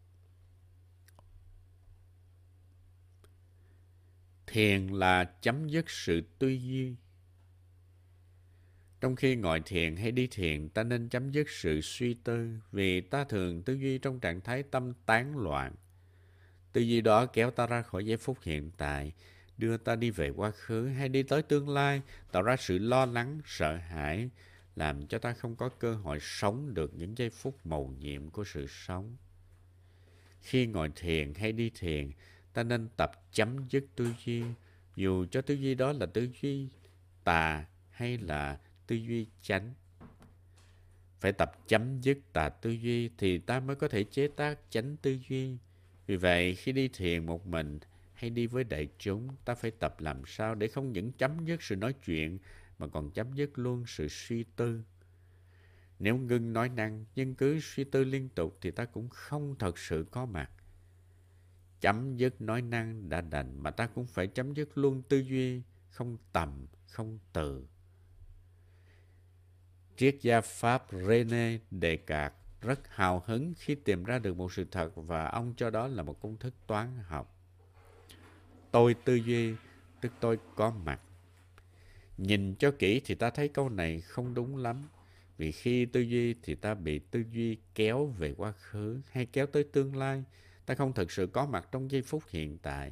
Thiền 4.47 4.87
là 4.87 5.23
chấm 5.41 5.67
dứt 5.67 5.89
sự 5.89 6.21
tư 6.39 6.47
duy. 6.47 6.95
Trong 9.01 9.15
khi 9.15 9.35
ngồi 9.35 9.61
thiền 9.65 9.95
hay 9.95 10.11
đi 10.11 10.27
thiền, 10.27 10.69
ta 10.69 10.83
nên 10.83 11.09
chấm 11.09 11.31
dứt 11.31 11.49
sự 11.49 11.81
suy 11.81 12.13
tư 12.13 12.59
vì 12.71 13.01
ta 13.01 13.23
thường 13.23 13.63
tư 13.63 13.73
duy 13.73 13.97
trong 13.97 14.19
trạng 14.19 14.41
thái 14.41 14.63
tâm 14.63 14.93
tán 15.05 15.37
loạn. 15.37 15.75
Tư 16.73 16.81
duy 16.81 17.01
đó 17.01 17.25
kéo 17.25 17.51
ta 17.51 17.67
ra 17.67 17.81
khỏi 17.81 18.05
giây 18.05 18.17
phút 18.17 18.37
hiện 18.41 18.71
tại, 18.77 19.13
đưa 19.61 19.77
ta 19.77 19.95
đi 19.95 20.09
về 20.09 20.29
quá 20.29 20.51
khứ 20.51 20.87
hay 20.87 21.09
đi 21.09 21.23
tới 21.23 21.41
tương 21.41 21.69
lai, 21.69 22.01
tạo 22.31 22.41
ra 22.41 22.55
sự 22.57 22.77
lo 22.77 23.05
lắng, 23.05 23.41
sợ 23.45 23.75
hãi, 23.75 24.29
làm 24.75 25.07
cho 25.07 25.19
ta 25.19 25.33
không 25.33 25.55
có 25.55 25.69
cơ 25.69 25.95
hội 25.95 26.17
sống 26.21 26.73
được 26.73 26.93
những 26.93 27.17
giây 27.17 27.29
phút 27.29 27.65
mầu 27.65 27.93
nhiệm 27.99 28.29
của 28.29 28.43
sự 28.43 28.67
sống. 28.67 29.15
Khi 30.41 30.65
ngồi 30.65 30.91
thiền 30.95 31.33
hay 31.33 31.51
đi 31.51 31.71
thiền, 31.79 32.11
ta 32.53 32.63
nên 32.63 32.87
tập 32.97 33.11
chấm 33.31 33.69
dứt 33.69 33.85
tư 33.95 34.13
duy, 34.25 34.43
dù 34.95 35.25
cho 35.31 35.41
tư 35.41 35.53
duy 35.53 35.75
đó 35.75 35.91
là 35.91 36.05
tư 36.05 36.27
duy 36.41 36.67
tà 37.23 37.65
hay 37.89 38.17
là 38.17 38.59
tư 38.87 38.95
duy 38.95 39.25
chánh. 39.41 39.73
Phải 41.19 41.31
tập 41.31 41.67
chấm 41.67 42.01
dứt 42.01 42.17
tà 42.33 42.49
tư 42.49 42.69
duy 42.69 43.09
thì 43.17 43.37
ta 43.37 43.59
mới 43.59 43.75
có 43.75 43.87
thể 43.87 44.03
chế 44.03 44.27
tác 44.27 44.59
chánh 44.69 44.97
tư 44.97 45.17
duy. 45.29 45.57
Vì 46.07 46.15
vậy, 46.15 46.55
khi 46.55 46.71
đi 46.71 46.87
thiền 46.87 47.25
một 47.25 47.47
mình 47.47 47.79
hay 48.21 48.29
đi 48.29 48.47
với 48.47 48.63
đại 48.63 48.87
chúng, 48.99 49.27
ta 49.45 49.55
phải 49.55 49.71
tập 49.71 49.95
làm 49.99 50.21
sao 50.25 50.55
để 50.55 50.67
không 50.67 50.91
những 50.91 51.11
chấm 51.11 51.45
dứt 51.45 51.61
sự 51.63 51.75
nói 51.75 51.93
chuyện 51.93 52.39
mà 52.79 52.87
còn 52.87 53.11
chấm 53.11 53.33
dứt 53.33 53.59
luôn 53.59 53.83
sự 53.87 54.07
suy 54.07 54.43
tư. 54.43 54.83
Nếu 55.99 56.17
ngưng 56.17 56.53
nói 56.53 56.69
năng 56.69 57.05
nhưng 57.15 57.35
cứ 57.35 57.59
suy 57.59 57.83
tư 57.83 58.03
liên 58.03 58.29
tục 58.29 58.57
thì 58.61 58.71
ta 58.71 58.85
cũng 58.85 59.09
không 59.09 59.55
thật 59.59 59.77
sự 59.77 60.05
có 60.11 60.25
mặt. 60.25 60.51
Chấm 61.79 62.17
dứt 62.17 62.41
nói 62.41 62.61
năng 62.61 63.09
đã 63.09 63.21
đành 63.21 63.63
mà 63.63 63.71
ta 63.71 63.87
cũng 63.87 64.07
phải 64.07 64.27
chấm 64.27 64.53
dứt 64.53 64.77
luôn 64.77 65.01
tư 65.09 65.17
duy, 65.17 65.61
không 65.89 66.17
tầm, 66.33 66.67
không 66.87 67.19
từ. 67.33 67.67
Triết 69.97 70.17
gia 70.21 70.41
Pháp 70.41 70.85
René 70.91 71.59
Descartes 71.71 72.41
rất 72.61 72.87
hào 72.87 73.23
hứng 73.25 73.53
khi 73.57 73.75
tìm 73.75 74.03
ra 74.03 74.19
được 74.19 74.37
một 74.37 74.53
sự 74.53 74.65
thật 74.71 74.91
và 74.95 75.27
ông 75.27 75.53
cho 75.57 75.69
đó 75.69 75.87
là 75.87 76.03
một 76.03 76.21
công 76.21 76.37
thức 76.37 76.53
toán 76.67 76.97
học. 77.03 77.30
Tôi 78.71 78.93
tư 78.93 79.15
duy, 79.15 79.53
tức 80.01 80.11
tôi 80.19 80.37
có 80.55 80.71
mặt. 80.71 81.01
Nhìn 82.17 82.55
cho 82.55 82.71
kỹ 82.71 83.01
thì 83.05 83.15
ta 83.15 83.29
thấy 83.29 83.47
câu 83.47 83.69
này 83.69 84.01
không 84.01 84.33
đúng 84.33 84.57
lắm. 84.57 84.81
Vì 85.37 85.51
khi 85.51 85.85
tư 85.85 86.01
duy 86.01 86.35
thì 86.43 86.55
ta 86.55 86.73
bị 86.73 86.99
tư 86.99 87.23
duy 87.31 87.57
kéo 87.75 88.05
về 88.05 88.33
quá 88.37 88.51
khứ 88.51 89.01
hay 89.11 89.25
kéo 89.25 89.45
tới 89.45 89.63
tương 89.63 89.95
lai. 89.95 90.23
Ta 90.65 90.75
không 90.75 90.93
thực 90.93 91.11
sự 91.11 91.27
có 91.27 91.45
mặt 91.45 91.67
trong 91.71 91.91
giây 91.91 92.01
phút 92.01 92.23
hiện 92.29 92.57
tại. 92.57 92.91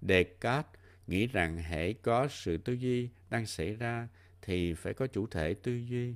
Descartes 0.00 0.72
nghĩ 1.06 1.26
rằng 1.26 1.58
hãy 1.58 1.94
có 2.02 2.28
sự 2.30 2.58
tư 2.58 2.72
duy 2.72 3.08
đang 3.30 3.46
xảy 3.46 3.74
ra 3.74 4.08
thì 4.42 4.74
phải 4.74 4.94
có 4.94 5.06
chủ 5.06 5.26
thể 5.26 5.54
tư 5.54 5.76
duy. 5.76 6.14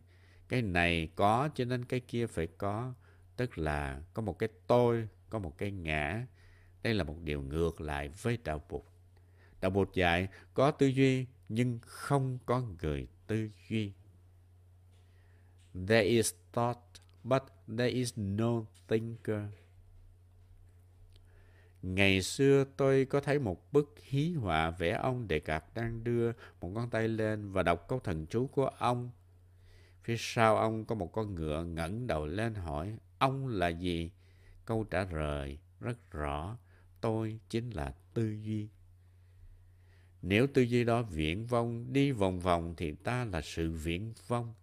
Cái 0.48 0.62
này 0.62 1.08
có 1.16 1.48
cho 1.54 1.64
nên 1.64 1.84
cái 1.84 2.00
kia 2.00 2.26
phải 2.26 2.46
có. 2.46 2.94
Tức 3.36 3.58
là 3.58 4.02
có 4.14 4.22
một 4.22 4.38
cái 4.38 4.48
tôi, 4.66 5.08
có 5.30 5.38
một 5.38 5.58
cái 5.58 5.70
ngã. 5.70 6.26
Đây 6.82 6.94
là 6.94 7.04
một 7.04 7.16
điều 7.24 7.42
ngược 7.42 7.80
lại 7.80 8.08
với 8.08 8.38
đạo 8.44 8.62
Bụt. 8.68 8.82
Đạo 9.60 9.70
Bụt 9.70 9.94
dạy 9.94 10.28
có 10.54 10.70
tư 10.70 10.86
duy 10.86 11.26
nhưng 11.48 11.78
không 11.82 12.38
có 12.46 12.62
người 12.82 13.06
tư 13.26 13.48
duy. 13.68 13.92
There 15.88 16.02
is 16.02 16.34
thought, 16.52 16.78
but 17.24 17.42
there 17.78 17.88
is 17.90 18.12
no 18.16 18.62
thinker. 18.88 19.42
Ngày 21.82 22.22
xưa 22.22 22.64
tôi 22.76 23.04
có 23.04 23.20
thấy 23.20 23.38
một 23.38 23.72
bức 23.72 23.94
hí 24.02 24.32
họa 24.32 24.70
vẽ 24.70 24.90
ông 24.90 25.28
Đề 25.28 25.40
Cạc 25.40 25.74
đang 25.74 26.04
đưa 26.04 26.32
một 26.60 26.68
ngón 26.68 26.90
tay 26.90 27.08
lên 27.08 27.52
và 27.52 27.62
đọc 27.62 27.88
câu 27.88 28.00
thần 28.00 28.26
chú 28.26 28.46
của 28.46 28.66
ông. 28.66 29.10
Phía 30.02 30.16
sau 30.18 30.56
ông 30.56 30.84
có 30.84 30.94
một 30.94 31.12
con 31.12 31.34
ngựa 31.34 31.64
ngẩng 31.64 32.06
đầu 32.06 32.26
lên 32.26 32.54
hỏi, 32.54 32.96
ông 33.18 33.48
là 33.48 33.68
gì? 33.68 34.10
Câu 34.64 34.84
trả 34.84 35.04
lời 35.04 35.58
rất 35.80 36.10
rõ, 36.10 36.56
tôi 37.02 37.38
chính 37.48 37.70
là 37.70 37.94
tư 38.14 38.36
duy. 38.42 38.68
Nếu 40.22 40.46
tư 40.46 40.62
duy 40.62 40.84
đó 40.84 41.02
viễn 41.02 41.46
vong, 41.46 41.92
đi 41.92 42.12
vòng 42.12 42.40
vòng 42.40 42.74
thì 42.76 42.92
ta 42.92 43.24
là 43.24 43.40
sự 43.40 43.70
viễn 43.70 44.12
vong. 44.28 44.54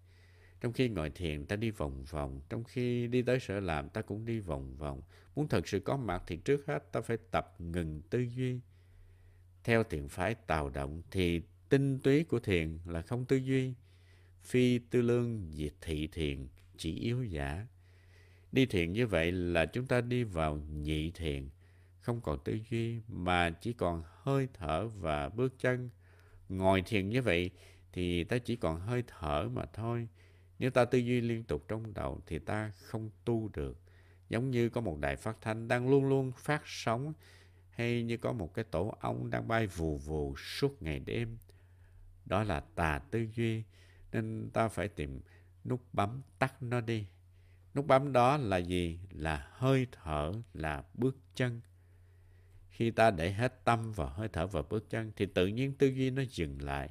Trong 0.61 0.73
khi 0.73 0.89
ngồi 0.89 1.09
thiền 1.09 1.45
ta 1.45 1.55
đi 1.55 1.71
vòng 1.71 2.03
vòng, 2.03 2.41
trong 2.49 2.63
khi 2.63 3.07
đi 3.07 3.21
tới 3.21 3.39
sở 3.39 3.59
làm 3.59 3.89
ta 3.89 4.01
cũng 4.01 4.25
đi 4.25 4.39
vòng 4.39 4.75
vòng. 4.75 5.01
Muốn 5.35 5.47
thật 5.47 5.67
sự 5.67 5.79
có 5.79 5.97
mặt 5.97 6.23
thì 6.27 6.37
trước 6.37 6.65
hết 6.67 6.91
ta 6.91 7.01
phải 7.01 7.17
tập 7.31 7.55
ngừng 7.59 8.01
tư 8.09 8.19
duy. 8.19 8.59
Theo 9.63 9.83
thiền 9.83 10.07
phái 10.07 10.35
tào 10.35 10.69
động 10.69 11.01
thì 11.11 11.41
tinh 11.69 11.99
túy 11.99 12.23
của 12.23 12.39
thiền 12.39 12.77
là 12.85 13.01
không 13.01 13.25
tư 13.25 13.35
duy. 13.35 13.73
Phi 14.43 14.79
tư 14.79 15.01
lương 15.01 15.51
diệt 15.53 15.73
thị 15.81 16.07
thiền, 16.07 16.47
chỉ 16.77 16.99
yếu 16.99 17.23
giả. 17.23 17.67
Đi 18.51 18.65
thiền 18.65 18.93
như 18.93 19.07
vậy 19.07 19.31
là 19.31 19.65
chúng 19.65 19.85
ta 19.85 20.01
đi 20.01 20.23
vào 20.23 20.55
nhị 20.55 21.11
thiền, 21.11 21.49
không 22.09 22.21
còn 22.21 22.39
tư 22.43 22.59
duy 22.69 23.01
mà 23.07 23.49
chỉ 23.49 23.73
còn 23.73 24.03
hơi 24.23 24.47
thở 24.53 24.87
và 24.87 25.29
bước 25.29 25.59
chân. 25.59 25.89
Ngồi 26.49 26.81
thiền 26.81 27.09
như 27.09 27.21
vậy 27.21 27.51
thì 27.93 28.23
ta 28.23 28.37
chỉ 28.37 28.55
còn 28.55 28.79
hơi 28.79 29.03
thở 29.07 29.49
mà 29.53 29.65
thôi. 29.73 30.07
Nếu 30.59 30.69
ta 30.69 30.85
tư 30.85 30.97
duy 30.97 31.21
liên 31.21 31.43
tục 31.43 31.65
trong 31.67 31.93
đầu 31.93 32.21
thì 32.27 32.39
ta 32.39 32.71
không 32.83 33.09
tu 33.25 33.49
được. 33.53 33.77
Giống 34.29 34.51
như 34.51 34.69
có 34.69 34.81
một 34.81 34.99
đài 34.99 35.15
phát 35.15 35.37
thanh 35.41 35.67
đang 35.67 35.89
luôn 35.89 36.09
luôn 36.09 36.31
phát 36.37 36.61
sóng 36.65 37.13
hay 37.69 38.03
như 38.03 38.17
có 38.17 38.33
một 38.33 38.53
cái 38.53 38.65
tổ 38.71 38.95
ong 38.99 39.29
đang 39.29 39.47
bay 39.47 39.67
vù 39.67 39.97
vù 39.97 40.35
suốt 40.37 40.81
ngày 40.81 40.99
đêm. 40.99 41.37
Đó 42.25 42.43
là 42.43 42.59
tà 42.59 43.01
tư 43.11 43.27
duy 43.35 43.63
nên 44.11 44.49
ta 44.53 44.67
phải 44.67 44.87
tìm 44.87 45.21
nút 45.65 45.81
bấm 45.93 46.21
tắt 46.39 46.63
nó 46.63 46.81
đi. 46.81 47.05
Nút 47.75 47.87
bấm 47.87 48.13
đó 48.13 48.37
là 48.37 48.57
gì? 48.57 48.99
Là 49.11 49.47
hơi 49.51 49.87
thở, 49.91 50.31
là 50.53 50.83
bước 50.93 51.17
chân. 51.35 51.61
Khi 52.69 52.91
ta 52.91 53.11
để 53.11 53.31
hết 53.31 53.65
tâm 53.65 53.91
vào 53.91 54.09
hơi 54.09 54.27
thở 54.33 54.47
và 54.47 54.61
bước 54.61 54.89
chân 54.89 55.11
thì 55.15 55.25
tự 55.25 55.47
nhiên 55.47 55.73
tư 55.73 55.87
duy 55.87 56.09
nó 56.09 56.21
dừng 56.29 56.61
lại. 56.61 56.89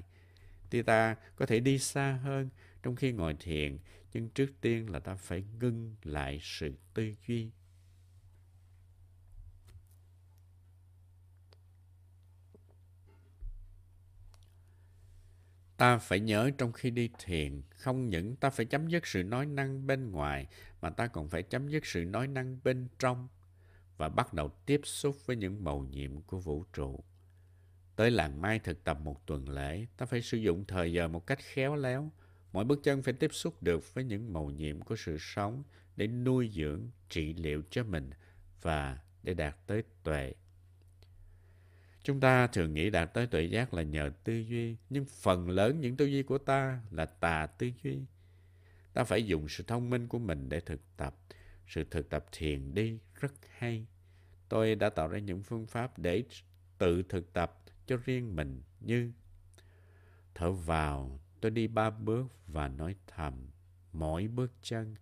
Thì 0.70 0.82
ta 0.82 1.16
có 1.36 1.46
thể 1.46 1.60
đi 1.60 1.78
xa 1.78 2.18
hơn 2.22 2.48
trong 2.82 2.96
khi 2.96 3.12
ngồi 3.12 3.36
thiền, 3.40 3.78
nhưng 4.12 4.28
trước 4.28 4.52
tiên 4.60 4.90
là 4.90 4.98
ta 4.98 5.14
phải 5.14 5.44
ngưng 5.60 5.96
lại 6.02 6.38
sự 6.42 6.74
tư 6.94 7.14
duy. 7.26 7.50
Ta 15.76 15.98
phải 15.98 16.20
nhớ 16.20 16.50
trong 16.58 16.72
khi 16.72 16.90
đi 16.90 17.10
thiền, 17.18 17.62
không 17.70 18.08
những 18.08 18.36
ta 18.36 18.50
phải 18.50 18.66
chấm 18.66 18.88
dứt 18.88 19.06
sự 19.06 19.22
nói 19.22 19.46
năng 19.46 19.86
bên 19.86 20.10
ngoài, 20.10 20.46
mà 20.80 20.90
ta 20.90 21.06
còn 21.06 21.28
phải 21.28 21.42
chấm 21.42 21.68
dứt 21.68 21.86
sự 21.86 22.04
nói 22.04 22.26
năng 22.26 22.58
bên 22.64 22.88
trong 22.98 23.28
và 23.98 24.08
bắt 24.08 24.34
đầu 24.34 24.48
tiếp 24.66 24.80
xúc 24.84 25.26
với 25.26 25.36
những 25.36 25.64
màu 25.64 25.80
nhiệm 25.80 26.20
của 26.20 26.38
vũ 26.38 26.64
trụ. 26.72 27.04
Tới 27.96 28.10
làng 28.10 28.40
mai 28.40 28.58
thực 28.58 28.84
tập 28.84 28.98
một 29.00 29.26
tuần 29.26 29.48
lễ, 29.48 29.86
ta 29.96 30.06
phải 30.06 30.22
sử 30.22 30.38
dụng 30.38 30.64
thời 30.64 30.92
giờ 30.92 31.08
một 31.08 31.26
cách 31.26 31.38
khéo 31.42 31.76
léo. 31.76 32.10
Mỗi 32.52 32.64
bước 32.64 32.80
chân 32.82 33.02
phải 33.02 33.14
tiếp 33.14 33.30
xúc 33.32 33.62
được 33.62 33.94
với 33.94 34.04
những 34.04 34.32
màu 34.32 34.50
nhiệm 34.50 34.80
của 34.80 34.96
sự 34.96 35.16
sống 35.20 35.62
để 35.96 36.06
nuôi 36.06 36.50
dưỡng, 36.54 36.80
trị 37.08 37.34
liệu 37.34 37.62
cho 37.70 37.84
mình 37.84 38.10
và 38.62 38.98
để 39.22 39.34
đạt 39.34 39.66
tới 39.66 39.82
tuệ. 40.02 40.34
Chúng 42.02 42.20
ta 42.20 42.46
thường 42.46 42.74
nghĩ 42.74 42.90
đạt 42.90 43.14
tới 43.14 43.26
tuệ 43.26 43.42
giác 43.42 43.74
là 43.74 43.82
nhờ 43.82 44.10
tư 44.24 44.38
duy, 44.38 44.76
nhưng 44.90 45.04
phần 45.04 45.50
lớn 45.50 45.80
những 45.80 45.96
tư 45.96 46.04
duy 46.04 46.22
của 46.22 46.38
ta 46.38 46.80
là 46.90 47.06
tà 47.06 47.46
tư 47.46 47.70
duy. 47.82 47.98
Ta 48.92 49.04
phải 49.04 49.26
dùng 49.26 49.48
sự 49.48 49.64
thông 49.66 49.90
minh 49.90 50.08
của 50.08 50.18
mình 50.18 50.48
để 50.48 50.60
thực 50.60 50.80
tập. 50.96 51.16
Sự 51.66 51.84
thực 51.90 52.10
tập 52.10 52.26
thiền 52.32 52.74
đi 52.74 52.98
rất 53.20 53.32
hay. 53.50 53.86
Tôi 54.48 54.74
đã 54.74 54.90
tạo 54.90 55.08
ra 55.08 55.18
những 55.18 55.42
phương 55.42 55.66
pháp 55.66 55.98
để 55.98 56.24
tự 56.78 57.02
thực 57.02 57.32
tập 57.32 57.58
cho 57.86 57.96
riêng 57.96 58.36
mình 58.36 58.62
như 58.80 59.12
thở 60.34 60.52
vào, 60.52 61.20
tôi 61.40 61.50
đi 61.50 61.66
ba 61.66 61.90
bước 61.90 62.26
và 62.46 62.68
nói 62.68 62.94
thầm 63.06 63.50
mỗi 63.92 64.28
bước 64.28 64.52
chân. 64.62 64.94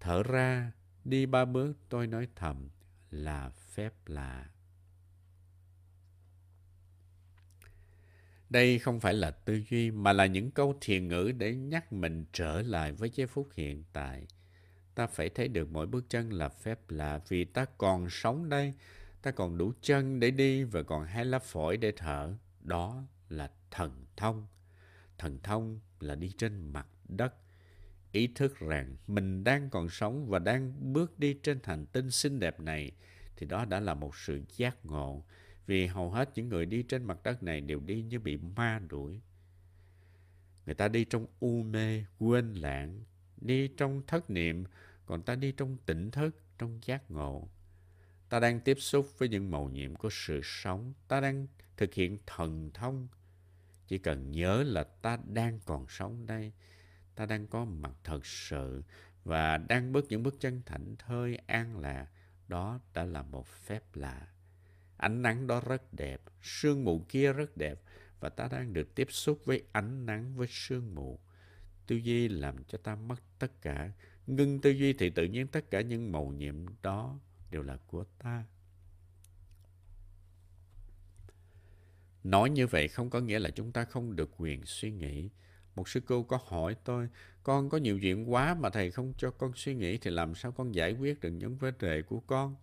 Thở 0.00 0.22
ra, 0.22 0.72
đi 1.04 1.26
ba 1.26 1.44
bước 1.44 1.76
tôi 1.88 2.06
nói 2.06 2.28
thầm 2.36 2.68
là 3.10 3.50
phép 3.50 3.92
lạ. 4.06 4.50
Đây 8.50 8.78
không 8.78 9.00
phải 9.00 9.14
là 9.14 9.30
tư 9.30 9.60
duy 9.70 9.90
mà 9.90 10.12
là 10.12 10.26
những 10.26 10.50
câu 10.50 10.78
thiền 10.80 11.08
ngữ 11.08 11.32
để 11.38 11.54
nhắc 11.54 11.92
mình 11.92 12.24
trở 12.32 12.62
lại 12.62 12.92
với 12.92 13.10
giây 13.10 13.26
phút 13.26 13.48
hiện 13.54 13.84
tại. 13.92 14.26
Ta 14.96 15.06
phải 15.06 15.28
thấy 15.28 15.48
được 15.48 15.70
mỗi 15.70 15.86
bước 15.86 16.04
chân 16.10 16.32
là 16.32 16.48
phép 16.48 16.90
lạ 16.90 17.20
vì 17.28 17.44
ta 17.44 17.64
còn 17.78 18.10
sống 18.10 18.48
đây. 18.48 18.74
Ta 19.22 19.30
còn 19.30 19.58
đủ 19.58 19.72
chân 19.80 20.20
để 20.20 20.30
đi 20.30 20.64
và 20.64 20.82
còn 20.82 21.04
hai 21.04 21.24
lá 21.24 21.38
phổi 21.38 21.76
để 21.76 21.92
thở. 21.96 22.34
Đó 22.60 23.02
là 23.28 23.50
thần 23.70 24.04
thông. 24.16 24.46
Thần 25.18 25.38
thông 25.42 25.80
là 26.00 26.14
đi 26.14 26.32
trên 26.38 26.72
mặt 26.72 26.86
đất. 27.08 27.34
Ý 28.12 28.26
thức 28.34 28.58
rằng 28.58 28.96
mình 29.06 29.44
đang 29.44 29.70
còn 29.70 29.88
sống 29.88 30.26
và 30.28 30.38
đang 30.38 30.92
bước 30.92 31.18
đi 31.18 31.34
trên 31.42 31.58
hành 31.64 31.86
tinh 31.86 32.10
xinh 32.10 32.40
đẹp 32.40 32.60
này 32.60 32.92
thì 33.36 33.46
đó 33.46 33.64
đã 33.64 33.80
là 33.80 33.94
một 33.94 34.16
sự 34.16 34.42
giác 34.56 34.86
ngộ. 34.86 35.24
Vì 35.66 35.86
hầu 35.86 36.10
hết 36.10 36.30
những 36.34 36.48
người 36.48 36.66
đi 36.66 36.82
trên 36.82 37.04
mặt 37.04 37.18
đất 37.22 37.42
này 37.42 37.60
đều 37.60 37.80
đi 37.80 38.02
như 38.02 38.18
bị 38.18 38.36
ma 38.36 38.80
đuổi. 38.88 39.20
Người 40.66 40.74
ta 40.74 40.88
đi 40.88 41.04
trong 41.04 41.26
u 41.40 41.62
mê, 41.62 42.04
quên 42.18 42.54
lãng, 42.54 43.00
đi 43.36 43.68
trong 43.68 44.02
thất 44.06 44.30
niệm, 44.30 44.64
còn 45.06 45.22
ta 45.22 45.34
đi 45.34 45.52
trong 45.52 45.76
tỉnh 45.86 46.10
thức, 46.10 46.36
trong 46.58 46.78
giác 46.82 47.10
ngộ. 47.10 47.48
Ta 48.28 48.40
đang 48.40 48.60
tiếp 48.60 48.76
xúc 48.80 49.08
với 49.18 49.28
những 49.28 49.50
màu 49.50 49.68
nhiệm 49.68 49.96
của 49.96 50.08
sự 50.12 50.40
sống. 50.44 50.92
Ta 51.08 51.20
đang 51.20 51.46
thực 51.76 51.94
hiện 51.94 52.18
thần 52.26 52.70
thông. 52.74 53.08
Chỉ 53.86 53.98
cần 53.98 54.30
nhớ 54.30 54.62
là 54.62 54.84
ta 54.84 55.18
đang 55.26 55.60
còn 55.64 55.86
sống 55.88 56.26
đây. 56.26 56.52
Ta 57.14 57.26
đang 57.26 57.46
có 57.46 57.64
mặt 57.64 57.92
thật 58.04 58.26
sự 58.26 58.82
và 59.24 59.58
đang 59.58 59.92
bước 59.92 60.06
những 60.08 60.22
bước 60.22 60.40
chân 60.40 60.62
thảnh 60.66 60.96
thơi 60.98 61.38
an 61.46 61.78
lạc. 61.78 62.06
Đó 62.48 62.80
đã 62.94 63.04
là 63.04 63.22
một 63.22 63.46
phép 63.46 63.82
lạ. 63.94 64.28
Ánh 64.96 65.22
nắng 65.22 65.46
đó 65.46 65.60
rất 65.66 65.94
đẹp, 65.94 66.22
sương 66.42 66.84
mù 66.84 67.04
kia 67.08 67.32
rất 67.32 67.56
đẹp 67.56 67.80
và 68.20 68.28
ta 68.28 68.48
đang 68.52 68.72
được 68.72 68.94
tiếp 68.94 69.06
xúc 69.10 69.42
với 69.44 69.62
ánh 69.72 70.06
nắng, 70.06 70.36
với 70.36 70.46
sương 70.50 70.94
mù. 70.94 71.20
Tư 71.86 71.96
duy 71.96 72.28
làm 72.28 72.64
cho 72.64 72.78
ta 72.78 72.96
mất 72.96 73.22
tất 73.38 73.62
cả. 73.62 73.92
Ngưng 74.26 74.60
tư 74.60 74.70
duy 74.70 74.92
thì 74.92 75.10
tự 75.10 75.24
nhiên 75.24 75.46
tất 75.46 75.70
cả 75.70 75.80
những 75.80 76.12
màu 76.12 76.26
nhiệm 76.26 76.66
đó 76.82 77.18
đều 77.50 77.62
là 77.62 77.76
của 77.86 78.04
ta. 78.18 78.44
Nói 82.24 82.50
như 82.50 82.66
vậy 82.66 82.88
không 82.88 83.10
có 83.10 83.20
nghĩa 83.20 83.38
là 83.38 83.50
chúng 83.50 83.72
ta 83.72 83.84
không 83.84 84.16
được 84.16 84.30
quyền 84.36 84.64
suy 84.64 84.90
nghĩ. 84.90 85.30
Một 85.74 85.88
sư 85.88 86.00
cô 86.06 86.22
có 86.22 86.38
hỏi 86.44 86.76
tôi, 86.84 87.08
con 87.42 87.68
có 87.68 87.78
nhiều 87.78 88.00
chuyện 88.00 88.32
quá 88.32 88.54
mà 88.54 88.70
thầy 88.70 88.90
không 88.90 89.12
cho 89.18 89.30
con 89.30 89.52
suy 89.54 89.74
nghĩ 89.74 89.98
thì 89.98 90.10
làm 90.10 90.34
sao 90.34 90.52
con 90.52 90.74
giải 90.74 90.92
quyết 90.92 91.20
được 91.20 91.30
những 91.30 91.56
vấn 91.56 91.74
đề 91.80 92.02
của 92.02 92.20
con? 92.20 92.56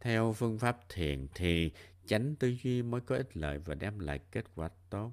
Theo 0.00 0.32
phương 0.32 0.58
pháp 0.58 0.78
thiền 0.88 1.26
thì 1.34 1.72
chánh 2.06 2.36
tư 2.36 2.56
duy 2.62 2.82
mới 2.82 3.00
có 3.00 3.16
ích 3.16 3.36
lợi 3.36 3.58
và 3.58 3.74
đem 3.74 3.98
lại 3.98 4.20
kết 4.30 4.44
quả 4.54 4.68
tốt. 4.90 5.12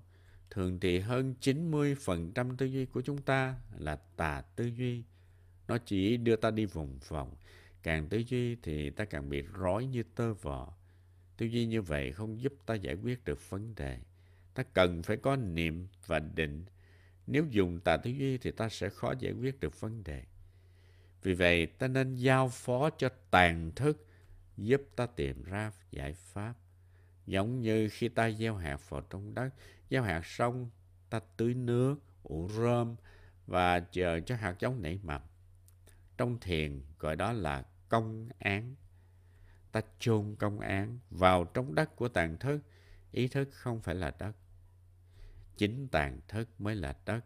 Thường 0.49 0.79
thì 0.79 0.99
hơn 0.99 1.35
90% 1.41 2.57
tư 2.57 2.65
duy 2.65 2.85
của 2.85 3.01
chúng 3.01 3.21
ta 3.21 3.55
là 3.77 3.95
tà 3.95 4.41
tư 4.55 4.65
duy. 4.65 5.03
Nó 5.73 5.77
chỉ 5.77 6.17
đưa 6.17 6.35
ta 6.35 6.51
đi 6.51 6.65
vòng 6.65 6.99
vòng. 7.07 7.35
Càng 7.83 8.09
tư 8.09 8.23
duy 8.27 8.55
thì 8.55 8.89
ta 8.89 9.05
càng 9.05 9.29
bị 9.29 9.41
rối 9.53 9.85
như 9.85 10.03
tơ 10.15 10.33
vò. 10.33 10.73
Tư 11.37 11.45
duy 11.45 11.65
như 11.65 11.81
vậy 11.81 12.11
không 12.11 12.41
giúp 12.41 12.53
ta 12.65 12.73
giải 12.73 12.95
quyết 12.95 13.25
được 13.25 13.49
vấn 13.49 13.75
đề. 13.75 13.99
Ta 14.53 14.63
cần 14.63 15.03
phải 15.03 15.17
có 15.17 15.35
niệm 15.35 15.87
và 16.05 16.19
định. 16.19 16.65
Nếu 17.27 17.45
dùng 17.49 17.79
tà 17.79 17.97
tư 17.97 18.11
duy 18.11 18.37
thì 18.37 18.51
ta 18.51 18.69
sẽ 18.69 18.89
khó 18.89 19.13
giải 19.19 19.33
quyết 19.33 19.59
được 19.59 19.81
vấn 19.81 20.03
đề. 20.03 20.23
Vì 21.23 21.33
vậy, 21.33 21.65
ta 21.65 21.87
nên 21.87 22.15
giao 22.15 22.49
phó 22.49 22.89
cho 22.89 23.09
tàn 23.31 23.71
thức 23.75 24.07
giúp 24.57 24.81
ta 24.95 25.05
tìm 25.05 25.43
ra 25.43 25.71
giải 25.91 26.13
pháp. 26.13 26.53
Giống 27.25 27.61
như 27.61 27.89
khi 27.91 28.09
ta 28.09 28.31
gieo 28.31 28.55
hạt 28.55 28.89
vào 28.89 29.01
trong 29.01 29.33
đất, 29.33 29.49
gieo 29.89 30.03
hạt 30.03 30.25
xong, 30.25 30.69
ta 31.09 31.19
tưới 31.37 31.53
nước, 31.53 31.95
ủ 32.23 32.49
rơm 32.49 32.95
và 33.47 33.79
chờ 33.79 34.19
cho 34.19 34.35
hạt 34.35 34.55
giống 34.59 34.81
nảy 34.81 34.99
mầm. 35.03 35.21
Trong 36.17 36.39
thiền 36.39 36.81
gọi 36.99 37.15
đó 37.15 37.31
là 37.31 37.65
công 37.89 38.29
án. 38.39 38.75
Ta 39.71 39.81
chôn 39.99 40.35
công 40.39 40.59
án 40.59 40.99
vào 41.09 41.43
trong 41.43 41.75
đất 41.75 41.95
của 41.95 42.07
tàn 42.07 42.37
thức. 42.37 42.59
Ý 43.11 43.27
thức 43.27 43.49
không 43.51 43.81
phải 43.81 43.95
là 43.95 44.13
đất. 44.19 44.31
Chính 45.57 45.87
tàn 45.87 46.19
thức 46.27 46.49
mới 46.61 46.75
là 46.75 46.95
đất. 47.05 47.21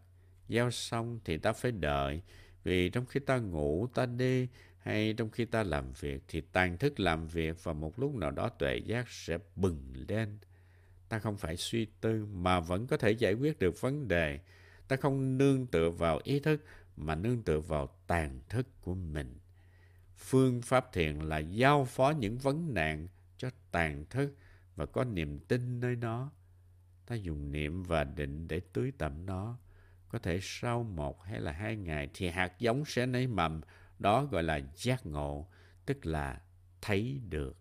Gieo 0.50 0.72
xong 0.72 1.20
thì 1.26 1.38
ta 1.38 1.54
phải 1.54 1.72
đợi. 1.72 2.22
Vì 2.64 2.90
trong 2.90 3.06
khi 3.06 3.20
ta 3.20 3.38
ngủ, 3.38 3.88
ta 3.94 4.06
đi, 4.06 4.48
hay 4.80 5.14
trong 5.18 5.30
khi 5.30 5.46
ta 5.46 5.64
làm 5.64 5.94
việc 6.00 6.24
thì 6.28 6.42
tàn 6.42 6.78
thức 6.78 7.00
làm 7.00 7.28
việc 7.28 7.64
và 7.64 7.74
một 7.74 8.00
lúc 8.00 8.16
nào 8.16 8.32
đó 8.32 8.50
tuệ 8.50 8.78
giác 8.78 9.10
sẽ 9.10 9.38
bừng 9.56 9.94
lên. 10.08 10.38
Ta 11.10 11.20
không 11.20 11.38
phải 11.38 11.58
suy 11.58 11.86
tư 12.02 12.26
mà 12.26 12.60
vẫn 12.60 12.88
có 12.88 12.98
thể 12.98 13.12
giải 13.12 13.34
quyết 13.34 13.60
được 13.60 13.82
vấn 13.82 14.08
đề. 14.08 14.40
Ta 14.88 14.96
không 14.96 15.38
nương 15.38 15.66
tựa 15.66 15.90
vào 15.90 16.20
ý 16.24 16.40
thức 16.40 16.64
mà 16.98 17.16
nương 17.16 17.44
tựa 17.44 17.60
vào 17.60 17.88
tàn 18.08 18.40
thức 18.50 18.68
của 18.82 18.96
mình. 18.96 19.40
Phương 20.18 20.62
pháp 20.62 20.94
thiền 20.94 21.20
là 21.20 21.38
giao 21.38 21.86
phó 21.86 22.10
những 22.10 22.38
vấn 22.38 22.74
nạn 22.74 23.08
cho 23.38 23.50
tàn 23.72 24.06
thức 24.10 24.36
và 24.76 24.86
có 24.86 25.04
niềm 25.04 25.40
tin 25.40 25.80
nơi 25.80 25.96
nó. 25.96 26.32
Ta 27.06 27.16
dùng 27.16 27.52
niệm 27.52 27.84
và 27.84 28.04
định 28.04 28.48
để 28.48 28.62
tưới 28.74 28.92
tẩm 28.98 29.26
nó. 29.26 29.58
Có 30.10 30.20
thể 30.20 30.40
sau 30.42 30.84
một 30.84 31.24
hay 31.24 31.40
là 31.40 31.52
hai 31.52 31.76
ngày 31.76 32.10
thì 32.14 32.30
hạt 32.30 32.60
giống 32.60 32.86
sẽ 32.86 33.06
nảy 33.06 33.28
mầm 33.28 33.62
đó 34.00 34.26
gọi 34.26 34.44
là 34.44 34.60
giác 34.76 35.06
ngộ, 35.06 35.48
tức 35.86 36.06
là 36.06 36.42
thấy 36.82 37.22
được 37.30 37.58